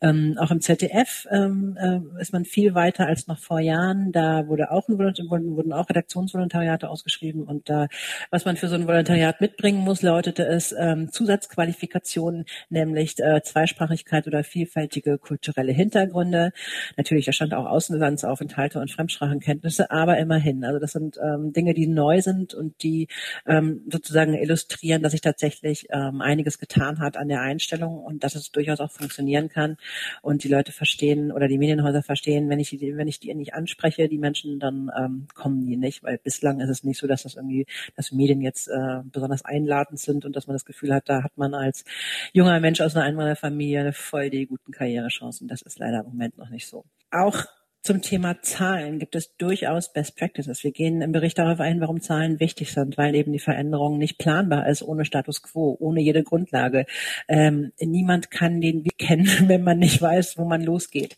Ähm, 0.00 0.36
auch 0.38 0.50
im 0.50 0.60
ZDF 0.60 1.26
ähm, 1.30 1.76
äh, 1.80 2.20
ist 2.20 2.32
man 2.32 2.44
viel 2.44 2.74
weiter 2.74 3.06
als 3.06 3.26
noch 3.26 3.38
vor 3.38 3.60
Jahren. 3.60 4.12
Da 4.12 4.46
wurde 4.48 4.70
auch 4.70 4.88
ein 4.88 4.98
wurden, 4.98 5.56
wurden 5.56 5.72
auch 5.72 5.88
Redaktionsvolontariate 5.88 6.88
ausgeschrieben 6.88 7.44
und 7.44 7.68
da, 7.68 7.88
was 8.30 8.44
man 8.44 8.56
für 8.56 8.68
so 8.68 8.74
ein 8.74 8.86
Volontariat 8.86 9.40
mitbringen 9.40 9.80
muss, 9.80 10.02
lautete 10.02 10.44
es 10.44 10.74
ähm, 10.78 11.10
Zusatzqualifikationen, 11.10 12.44
nämlich 12.68 13.18
äh, 13.18 13.42
Zweisprachigkeit 13.42 14.26
oder 14.26 14.44
vielfältige 14.44 15.18
kulturelle 15.18 15.72
Hintergründe. 15.72 16.52
Natürlich, 16.96 17.26
da 17.26 17.32
stand 17.32 17.54
auch 17.54 17.66
Außenlandsaufenthalte 17.66 18.80
und 18.80 18.90
Fremdsprachenkenntnisse, 18.90 19.90
aber 19.90 20.18
immerhin. 20.18 20.64
Also 20.64 20.78
das 20.78 20.92
sind 20.92 21.18
ähm, 21.22 21.52
Dinge, 21.52 21.74
die 21.74 21.86
neu 21.86 22.20
sind 22.20 22.54
und 22.54 22.82
die 22.82 23.08
ähm, 23.46 23.82
sozusagen 23.90 24.34
illustrieren, 24.34 25.02
dass 25.02 25.12
sich 25.12 25.20
tatsächlich 25.20 25.86
ähm, 25.90 26.20
einiges 26.20 26.58
getan 26.58 26.98
hat 26.98 27.16
an 27.16 27.28
der 27.28 27.40
Einstellung 27.40 27.98
und 27.98 28.24
das 28.24 28.31
dass 28.32 28.42
es 28.42 28.52
durchaus 28.52 28.80
auch 28.80 28.90
funktionieren 28.90 29.48
kann 29.48 29.76
und 30.22 30.44
die 30.44 30.48
Leute 30.48 30.72
verstehen 30.72 31.32
oder 31.32 31.48
die 31.48 31.58
Medienhäuser 31.58 32.02
verstehen, 32.02 32.48
wenn 32.48 32.60
ich 32.60 32.70
die, 32.70 32.96
wenn 32.96 33.08
ich 33.08 33.20
die 33.20 33.34
nicht 33.34 33.54
anspreche, 33.54 34.08
die 34.08 34.18
Menschen, 34.18 34.58
dann 34.58 34.90
ähm, 34.96 35.26
kommen 35.34 35.66
die 35.66 35.76
nicht, 35.76 36.02
weil 36.02 36.18
bislang 36.18 36.60
ist 36.60 36.70
es 36.70 36.84
nicht 36.84 36.98
so, 36.98 37.06
dass 37.06 37.22
das 37.22 37.36
irgendwie, 37.36 37.66
dass 37.96 38.12
Medien 38.12 38.40
jetzt 38.40 38.68
äh, 38.68 39.00
besonders 39.04 39.44
einladend 39.44 39.98
sind 39.98 40.24
und 40.24 40.36
dass 40.36 40.46
man 40.46 40.54
das 40.54 40.64
Gefühl 40.64 40.92
hat, 40.94 41.08
da 41.08 41.22
hat 41.22 41.36
man 41.36 41.54
als 41.54 41.84
junger 42.32 42.58
Mensch 42.60 42.80
aus 42.80 42.96
einer 42.96 43.04
Einwanderfamilie 43.04 43.92
voll 43.92 44.30
die 44.30 44.46
guten 44.46 44.72
Karrierechancen. 44.72 45.48
Das 45.48 45.62
ist 45.62 45.78
leider 45.78 46.00
im 46.00 46.06
Moment 46.06 46.38
noch 46.38 46.48
nicht 46.48 46.66
so. 46.66 46.84
Auch 47.10 47.46
zum 47.82 48.00
Thema 48.00 48.40
Zahlen 48.42 49.00
gibt 49.00 49.16
es 49.16 49.36
durchaus 49.36 49.92
Best 49.92 50.16
Practices. 50.16 50.62
Wir 50.62 50.70
gehen 50.70 51.02
im 51.02 51.10
Bericht 51.10 51.36
darauf 51.38 51.58
ein, 51.58 51.80
warum 51.80 52.00
Zahlen 52.00 52.38
wichtig 52.38 52.70
sind, 52.70 52.96
weil 52.96 53.16
eben 53.16 53.32
die 53.32 53.40
Veränderung 53.40 53.98
nicht 53.98 54.18
planbar 54.18 54.68
ist 54.68 54.82
ohne 54.82 55.04
Status 55.04 55.42
quo, 55.42 55.76
ohne 55.80 56.00
jede 56.00 56.22
Grundlage. 56.22 56.86
Ähm, 57.26 57.72
niemand 57.80 58.30
kann 58.30 58.60
den 58.60 58.84
Weg 58.84 58.98
kennen, 58.98 59.26
wenn 59.48 59.64
man 59.64 59.80
nicht 59.80 60.00
weiß, 60.00 60.38
wo 60.38 60.44
man 60.44 60.62
losgeht. 60.62 61.16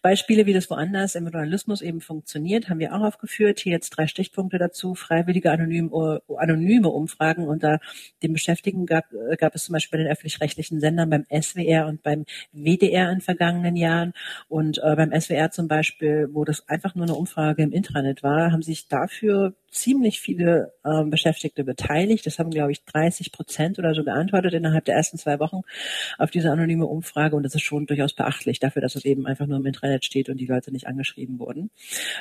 Beispiele, 0.00 0.46
wie 0.46 0.52
das 0.52 0.70
woanders 0.70 1.16
im 1.16 1.24
Journalismus 1.24 1.82
eben 1.82 2.00
funktioniert, 2.00 2.68
haben 2.68 2.78
wir 2.78 2.94
auch 2.94 3.02
aufgeführt. 3.02 3.58
Hier 3.58 3.72
jetzt 3.72 3.90
drei 3.90 4.06
Stichpunkte 4.06 4.58
dazu. 4.58 4.94
Freiwillige 4.94 5.50
anonym, 5.50 5.92
anonyme 6.36 6.88
Umfragen 6.88 7.48
unter 7.48 7.80
den 8.22 8.32
Beschäftigten 8.32 8.86
gab, 8.86 9.06
gab 9.38 9.56
es 9.56 9.64
zum 9.64 9.72
Beispiel 9.72 9.98
bei 9.98 10.04
den 10.04 10.12
öffentlich-rechtlichen 10.12 10.78
Sendern 10.78 11.10
beim 11.10 11.26
SWR 11.28 11.88
und 11.88 12.04
beim 12.04 12.26
WDR 12.52 13.10
in 13.10 13.20
vergangenen 13.20 13.74
Jahren 13.74 14.12
und 14.46 14.78
äh, 14.78 14.94
beim 14.94 15.10
SWR 15.20 15.50
zum 15.50 15.66
Beispiel 15.66 15.95
Beispiel, 15.96 16.28
wo 16.32 16.44
das 16.44 16.68
einfach 16.68 16.94
nur 16.94 17.06
eine 17.06 17.14
Umfrage 17.14 17.62
im 17.62 17.72
Intranet 17.72 18.22
war, 18.22 18.52
haben 18.52 18.62
sich 18.62 18.88
dafür 18.88 19.54
ziemlich 19.76 20.20
viele 20.20 20.72
äh, 20.84 21.04
Beschäftigte 21.04 21.64
beteiligt. 21.64 22.26
Das 22.26 22.38
haben, 22.38 22.50
glaube 22.50 22.72
ich, 22.72 22.84
30 22.84 23.32
Prozent 23.32 23.78
oder 23.78 23.94
so 23.94 24.04
geantwortet 24.04 24.54
innerhalb 24.54 24.84
der 24.84 24.94
ersten 24.94 25.18
zwei 25.18 25.38
Wochen 25.38 25.62
auf 26.18 26.30
diese 26.30 26.50
anonyme 26.50 26.86
Umfrage. 26.86 27.36
Und 27.36 27.42
das 27.42 27.54
ist 27.54 27.62
schon 27.62 27.86
durchaus 27.86 28.14
beachtlich 28.14 28.60
dafür, 28.60 28.82
dass 28.82 28.96
es 28.96 29.04
eben 29.04 29.26
einfach 29.26 29.46
nur 29.46 29.58
im 29.58 29.66
Intranet 29.66 30.04
steht 30.04 30.28
und 30.28 30.38
die 30.38 30.46
Leute 30.46 30.72
nicht 30.72 30.86
angeschrieben 30.86 31.38
wurden. 31.38 31.70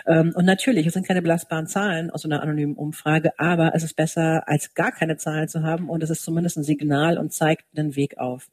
Ähm, 0.08 0.34
und 0.36 0.46
natürlich, 0.46 0.86
es 0.86 0.94
sind 0.94 1.08
keine 1.08 1.22
belastbaren 1.22 1.68
Zahlen 1.68 2.10
aus 2.12 2.26
einer 2.26 2.42
anonymen 2.42 2.76
Umfrage, 2.76 3.32
aber 3.38 3.74
es 3.76 3.84
ist 3.84 3.96
besser, 3.96 4.48
als 4.48 4.74
gar 4.74 4.92
keine 4.92 5.18
Zahlen 5.18 5.48
zu 5.48 5.64
haben 5.64 5.90
und 5.90 6.04
es 6.04 6.10
ist 6.10 6.24
zumindest 6.24 6.58
ein 6.58 6.64
Signal 6.64 7.18
und 7.18 7.34
zeigt 7.34 7.66
einen 7.78 7.96
Weg 7.96 8.18
auf. 8.18 8.48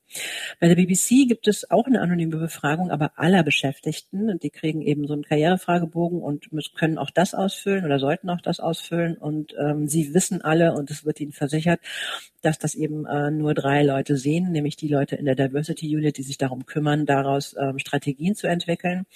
Bei 0.60 0.68
der 0.68 0.76
BBC 0.76 1.26
gibt 1.28 1.48
es 1.48 1.70
auch 1.70 1.86
eine 1.86 2.00
anonyme 2.00 2.36
Befragung, 2.36 2.90
aber 2.90 3.12
aller 3.16 3.42
Beschäftigten 3.42 4.38
die 4.42 4.50
kriegen 4.50 4.82
eben 4.82 5.06
so 5.06 5.14
einen 5.14 5.24
Karrierefragebogen 5.24 6.20
und 6.20 6.48
können 6.76 6.98
auch 6.98 7.10
das 7.10 7.34
ausfüllen 7.34 7.84
oder 7.84 7.98
sollten 7.98 8.30
auch 8.30 8.40
das 8.40 8.60
ausfüllen 8.60 8.91
ausfüllen 8.92 9.16
und 9.16 9.54
ähm, 9.58 9.88
sie 9.88 10.14
wissen 10.14 10.42
alle 10.42 10.74
und 10.74 10.90
es 10.90 11.04
wird 11.04 11.20
ihnen 11.20 11.32
versichert, 11.32 11.80
dass 12.42 12.58
das 12.58 12.74
eben 12.74 13.06
äh, 13.06 13.30
nur 13.30 13.54
drei 13.54 13.82
Leute 13.82 14.16
sehen, 14.16 14.52
nämlich 14.52 14.76
die 14.76 14.88
Leute 14.88 15.16
in 15.16 15.24
der 15.24 15.34
Diversity 15.34 15.96
Unit, 15.96 16.18
die 16.18 16.22
sich 16.22 16.38
darum 16.38 16.66
kümmern, 16.66 17.06
daraus 17.06 17.54
ähm, 17.58 17.78
Strategien 17.78 18.34
zu 18.34 18.46
entwickeln. 18.46 19.06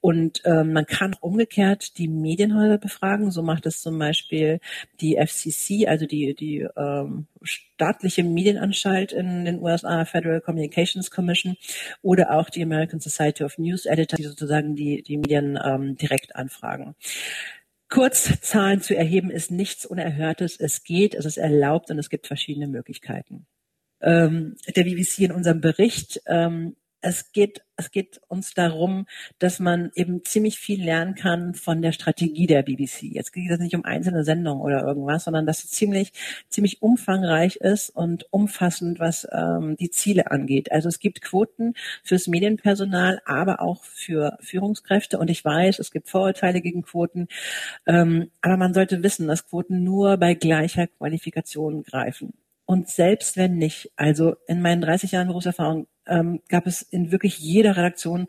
Und 0.00 0.42
ähm, 0.44 0.72
man 0.72 0.84
kann 0.86 1.14
umgekehrt 1.20 1.96
die 1.96 2.08
Medienhäuser 2.08 2.78
befragen. 2.78 3.30
So 3.30 3.42
macht 3.42 3.66
es 3.66 3.80
zum 3.80 3.96
Beispiel 4.00 4.58
die 5.00 5.16
FCC, 5.16 5.86
also 5.86 6.06
die, 6.06 6.34
die 6.34 6.66
ähm, 6.76 7.28
staatliche 7.42 8.24
Medienanstalt 8.24 9.12
in 9.12 9.44
den 9.44 9.62
USA, 9.62 10.04
Federal 10.04 10.40
Communications 10.40 11.12
Commission, 11.12 11.56
oder 12.02 12.32
auch 12.32 12.50
die 12.50 12.64
American 12.64 12.98
Society 12.98 13.44
of 13.44 13.58
News 13.58 13.86
Editors, 13.86 14.16
die 14.16 14.24
sozusagen 14.24 14.74
die, 14.74 15.02
die 15.02 15.18
Medien 15.18 15.56
ähm, 15.64 15.96
direkt 15.96 16.34
anfragen. 16.34 16.96
Kurzzahlen 17.92 18.80
zu 18.80 18.96
erheben 18.96 19.30
ist 19.30 19.50
nichts 19.50 19.84
Unerhörtes. 19.84 20.56
Es 20.58 20.82
geht, 20.82 21.14
es 21.14 21.26
ist 21.26 21.36
erlaubt 21.36 21.90
und 21.90 21.98
es 21.98 22.08
gibt 22.08 22.26
verschiedene 22.26 22.66
Möglichkeiten. 22.66 23.46
Ähm, 24.00 24.56
der 24.74 24.84
BBC 24.84 25.18
in 25.18 25.32
unserem 25.32 25.60
Bericht 25.60 26.22
ähm, 26.26 26.74
es 27.02 27.32
geht, 27.32 27.62
es 27.76 27.90
geht 27.90 28.20
uns 28.28 28.54
darum, 28.54 29.06
dass 29.40 29.58
man 29.58 29.90
eben 29.94 30.24
ziemlich 30.24 30.58
viel 30.58 30.82
lernen 30.82 31.16
kann 31.16 31.54
von 31.54 31.82
der 31.82 31.92
Strategie 31.92 32.46
der 32.46 32.62
BBC. 32.62 33.02
Jetzt 33.02 33.32
geht 33.32 33.50
es 33.50 33.58
nicht 33.58 33.74
um 33.74 33.84
einzelne 33.84 34.24
Sendungen 34.24 34.62
oder 34.62 34.82
irgendwas, 34.86 35.24
sondern 35.24 35.44
dass 35.44 35.64
es 35.64 35.70
ziemlich, 35.70 36.12
ziemlich 36.48 36.80
umfangreich 36.80 37.56
ist 37.56 37.90
und 37.90 38.32
umfassend, 38.32 39.00
was 39.00 39.26
ähm, 39.32 39.76
die 39.76 39.90
Ziele 39.90 40.30
angeht. 40.30 40.70
Also 40.70 40.88
es 40.88 41.00
gibt 41.00 41.22
Quoten 41.22 41.74
fürs 42.04 42.28
Medienpersonal, 42.28 43.20
aber 43.24 43.60
auch 43.60 43.82
für 43.82 44.38
Führungskräfte. 44.40 45.18
Und 45.18 45.28
ich 45.28 45.44
weiß, 45.44 45.80
es 45.80 45.90
gibt 45.90 46.08
Vorurteile 46.08 46.60
gegen 46.60 46.82
Quoten, 46.82 47.26
ähm, 47.86 48.30
aber 48.40 48.56
man 48.56 48.74
sollte 48.74 49.02
wissen, 49.02 49.26
dass 49.26 49.48
Quoten 49.48 49.82
nur 49.82 50.18
bei 50.18 50.34
gleicher 50.34 50.86
Qualifikation 50.86 51.82
greifen. 51.82 52.32
Und 52.72 52.88
selbst 52.88 53.36
wenn 53.36 53.58
nicht, 53.58 53.92
also 53.96 54.34
in 54.46 54.62
meinen 54.62 54.80
30 54.80 55.12
Jahren 55.12 55.26
Berufserfahrung 55.26 55.88
ähm, 56.06 56.40
gab 56.48 56.66
es 56.66 56.80
in 56.80 57.12
wirklich 57.12 57.38
jeder 57.38 57.76
Redaktion 57.76 58.28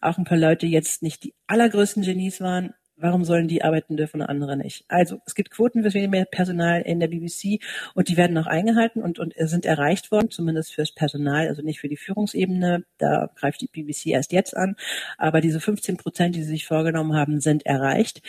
auch 0.00 0.18
ein 0.18 0.24
paar 0.24 0.36
Leute, 0.36 0.66
die 0.66 0.72
jetzt 0.72 1.00
nicht 1.04 1.22
die 1.22 1.32
allergrößten 1.46 2.02
Genies 2.02 2.40
waren, 2.40 2.74
Warum 2.96 3.24
sollen 3.24 3.48
die 3.48 3.64
arbeiten 3.64 3.96
dürfen 3.96 4.20
und 4.20 4.26
andere 4.28 4.56
nicht? 4.56 4.84
Also 4.88 5.20
es 5.26 5.34
gibt 5.34 5.50
Quoten 5.50 5.88
für 5.90 6.08
mehr 6.08 6.24
Personal 6.24 6.82
in 6.82 7.00
der 7.00 7.08
BBC 7.08 7.60
und 7.94 8.08
die 8.08 8.16
werden 8.16 8.38
auch 8.38 8.46
eingehalten 8.46 9.02
und, 9.02 9.18
und 9.18 9.34
sind 9.36 9.66
erreicht 9.66 10.12
worden, 10.12 10.30
zumindest 10.30 10.74
fürs 10.74 10.92
Personal, 10.92 11.48
also 11.48 11.62
nicht 11.62 11.80
für 11.80 11.88
die 11.88 11.96
Führungsebene. 11.96 12.84
Da 12.98 13.30
greift 13.34 13.60
die 13.62 13.66
BBC 13.66 14.06
erst 14.06 14.32
jetzt 14.32 14.56
an. 14.56 14.76
Aber 15.18 15.40
diese 15.40 15.60
15 15.60 15.96
Prozent, 15.96 16.36
die 16.36 16.42
sie 16.42 16.50
sich 16.50 16.66
vorgenommen 16.66 17.16
haben, 17.16 17.40
sind 17.40 17.66
erreicht. 17.66 18.22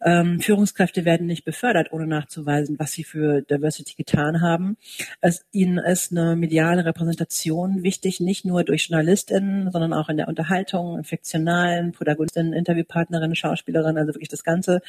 Ähm, 0.00 0.40
Führungskräfte 0.40 1.04
werden 1.04 1.26
nicht 1.26 1.44
befördert, 1.44 1.92
ohne 1.92 2.06
nachzuweisen, 2.06 2.78
was 2.78 2.92
sie 2.92 3.04
für 3.04 3.42
Diversity 3.42 3.94
getan 3.96 4.40
haben. 4.40 4.76
Es, 5.20 5.44
ihnen 5.50 5.78
ist 5.78 6.12
eine 6.12 6.36
mediale 6.36 6.84
Repräsentation 6.84 7.82
wichtig, 7.82 8.20
nicht 8.20 8.44
nur 8.44 8.62
durch 8.62 8.88
JournalistInnen, 8.88 9.70
sondern 9.72 9.92
auch 9.92 10.08
in 10.08 10.16
der 10.16 10.28
Unterhaltung, 10.28 10.98
in 10.98 11.04
fiktionalen, 11.04 11.92
Protagonistinnen, 11.92 12.52
Interviewpartnerinnen, 12.52 13.34
Schauspielerinnen, 13.34 13.98
also 13.98 14.11
wirklich 14.14 14.28
das 14.28 14.44
ganze, 14.44 14.80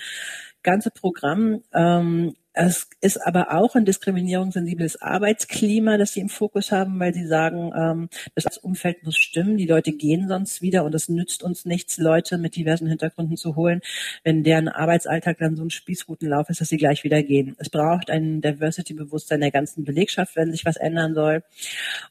ganze 0.63 0.92
Programm. 0.92 1.62
Ähm, 1.74 2.36
es 2.54 2.88
ist 3.02 3.18
aber 3.18 3.52
auch 3.52 3.74
ein 3.74 3.84
diskriminierungssensibles 3.84 5.02
Arbeitsklima, 5.02 5.98
das 5.98 6.14
sie 6.14 6.20
im 6.20 6.30
Fokus 6.30 6.72
haben, 6.72 7.00
weil 7.00 7.12
sie 7.14 7.26
sagen, 7.26 7.72
ähm, 7.76 8.10
das 8.36 8.60
Umfeld 8.60 9.04
muss 9.04 9.18
stimmen, 9.18 9.58
die 9.58 9.66
Leute 9.66 9.92
gehen 9.92 10.28
sonst 10.28 10.62
wieder 10.62 10.84
und 10.84 10.94
es 10.94 11.10
nützt 11.10 11.42
uns 11.42 11.66
nichts, 11.66 11.98
Leute 11.98 12.38
mit 12.38 12.56
diversen 12.56 12.88
Hintergründen 12.88 13.38
zu 13.38 13.56
holen, 13.56 13.82
wenn 14.24 14.44
deren 14.44 14.68
Arbeitsalltag 14.68 15.40
dann 15.40 15.56
so 15.56 15.64
ein 15.64 15.72
Spießrutenlauf 15.72 16.48
ist, 16.50 16.62
dass 16.62 16.70
sie 16.70 16.78
gleich 16.78 17.04
wieder 17.04 17.24
gehen. 17.24 17.56
Es 17.58 17.72
braucht 17.72 18.12
ein 18.12 18.42
Diversity-Bewusstsein 18.42 19.42
der 19.42 19.52
ganzen 19.52 19.84
Belegschaft, 19.84 20.36
wenn 20.36 20.52
sich 20.52 20.64
was 20.64 20.78
ändern 20.78 21.16
soll. 21.16 21.44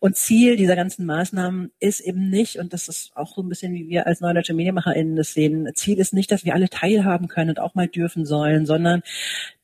Und 0.01 0.17
Ziel 0.17 0.57
dieser 0.57 0.75
ganzen 0.75 1.07
Maßnahmen 1.07 1.71
ist 1.79 2.01
eben 2.01 2.31
nicht, 2.31 2.57
und 2.57 2.73
das 2.73 2.89
ist 2.89 3.17
auch 3.17 3.37
so 3.37 3.43
ein 3.43 3.49
bisschen 3.49 3.75
wie 3.75 3.89
wir 3.89 4.09
als 4.09 4.21
Neudeutsche 4.21 4.55
MedienmacherInnen 4.55 5.15
das 5.15 5.35
sehen, 5.35 5.71
Ziel 5.77 6.01
ist 6.01 6.13
nicht, 6.13 6.33
dass 6.33 6.45
wir 6.45 6.55
alle 6.55 6.69
teilhaben 6.69 7.29
können 7.29 7.51
und 7.51 7.61
auch 7.61 7.77
mal 7.77 7.87
dürfen 7.87 8.27
sollen, 8.27 8.67
sondern 8.67 9.03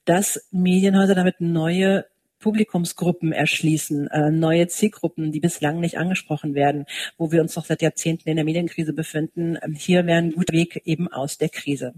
dass 0.08 0.48
Medienhäuser 0.50 1.14
damit 1.14 1.40
neue 1.40 2.06
Publikumsgruppen 2.38 3.32
erschließen, 3.32 4.06
äh, 4.08 4.30
neue 4.30 4.68
Zielgruppen, 4.68 5.32
die 5.32 5.40
bislang 5.40 5.80
nicht 5.80 5.98
angesprochen 5.98 6.54
werden, 6.54 6.86
wo 7.18 7.30
wir 7.30 7.42
uns 7.42 7.54
doch 7.54 7.66
seit 7.66 7.82
Jahrzehnten 7.82 8.28
in 8.28 8.36
der 8.36 8.44
Medienkrise 8.44 8.94
befinden. 8.94 9.58
Ähm, 9.62 9.74
hier 9.74 10.06
wäre 10.06 10.18
ein 10.18 10.32
guter 10.32 10.54
Weg 10.54 10.80
eben 10.84 11.08
aus 11.08 11.36
der 11.36 11.50
Krise. 11.50 11.94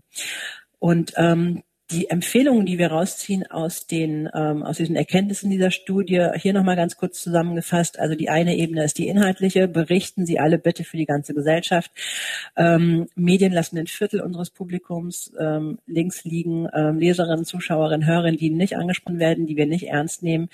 Und 0.78 1.12
ähm, 1.16 1.62
die 1.90 2.08
Empfehlungen, 2.08 2.66
die 2.66 2.78
wir 2.78 2.88
rausziehen 2.88 3.50
aus 3.50 3.86
den 3.86 4.28
ähm, 4.34 4.62
aus 4.62 4.76
diesen 4.76 4.96
Erkenntnissen 4.96 5.50
dieser 5.50 5.70
Studie, 5.70 6.28
hier 6.36 6.52
nochmal 6.52 6.76
ganz 6.76 6.96
kurz 6.96 7.22
zusammengefasst. 7.22 7.98
Also 7.98 8.14
die 8.14 8.28
eine 8.28 8.56
Ebene 8.56 8.84
ist 8.84 8.98
die 8.98 9.08
inhaltliche. 9.08 9.66
Berichten 9.66 10.26
Sie 10.26 10.38
alle 10.38 10.58
bitte 10.58 10.84
für 10.84 10.96
die 10.96 11.06
ganze 11.06 11.34
Gesellschaft. 11.34 11.90
Ähm, 12.56 13.08
Medien 13.14 13.52
lassen 13.52 13.78
ein 13.78 13.86
Viertel 13.86 14.20
unseres 14.20 14.50
Publikums 14.50 15.32
ähm, 15.38 15.78
links 15.86 16.24
liegen. 16.24 16.68
Ähm, 16.74 16.98
Leserinnen, 16.98 17.44
Zuschauerinnen, 17.44 18.06
Hörerinnen, 18.06 18.38
die 18.38 18.50
nicht 18.50 18.76
angesprochen 18.76 19.18
werden, 19.18 19.46
die 19.46 19.56
wir 19.56 19.66
nicht 19.66 19.88
ernst 19.88 20.22
nehmen, 20.22 20.48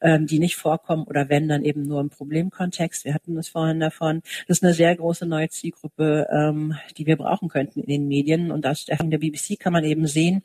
ähm, 0.00 0.26
die 0.26 0.38
nicht 0.38 0.56
vorkommen 0.56 1.04
oder 1.04 1.28
wenn 1.28 1.48
dann 1.48 1.64
eben 1.64 1.82
nur 1.82 2.00
im 2.00 2.10
Problemkontext. 2.10 3.04
Wir 3.04 3.14
hatten 3.14 3.34
das 3.36 3.48
vorhin 3.48 3.80
davon. 3.80 4.22
Das 4.48 4.58
ist 4.58 4.64
eine 4.64 4.74
sehr 4.74 4.94
große 4.96 5.26
neue 5.26 5.48
Zielgruppe, 5.48 6.26
ähm, 6.32 6.74
die 6.96 7.06
wir 7.06 7.16
brauchen 7.16 7.48
könnten 7.48 7.80
in 7.80 7.86
den 7.86 8.08
Medien. 8.08 8.50
Und 8.50 8.66
aus 8.66 8.86
der 8.86 8.96
BBC 8.96 9.58
kann 9.58 9.72
man 9.72 9.84
eben 9.84 10.06
sehen, 10.06 10.42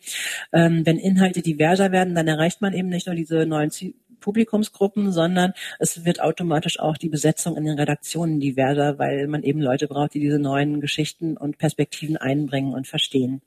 ähm, 0.52 0.86
wenn 0.86 0.98
Inhalte 0.98 1.42
diverser 1.42 1.92
werden, 1.92 2.16
dann 2.16 2.28
erreicht 2.28 2.62
man 2.62 2.74
eben 2.74 2.90
nicht 2.90 3.08
nur 3.08 3.16
diese 3.16 3.46
neuen 3.46 3.72
Publikumsgruppen, 4.20 5.12
sondern 5.12 5.54
es 5.80 6.04
wird 6.04 6.20
automatisch 6.20 6.80
auch 6.80 6.98
die 6.98 7.10
Besetzung 7.10 7.58
in 7.58 7.66
den 7.66 7.78
Redaktionen 7.78 8.40
diverser, 8.40 8.98
weil 8.98 9.28
man 9.28 9.44
eben 9.44 9.62
Leute 9.62 9.88
braucht, 9.88 10.16
die 10.16 10.20
diese 10.20 10.40
neuen 10.40 10.82
Geschichten 10.82 11.38
und 11.38 11.60
Perspektiven 11.60 12.18
einbringen 12.18 12.74
und 12.74 12.88
verstehen. 12.88 13.42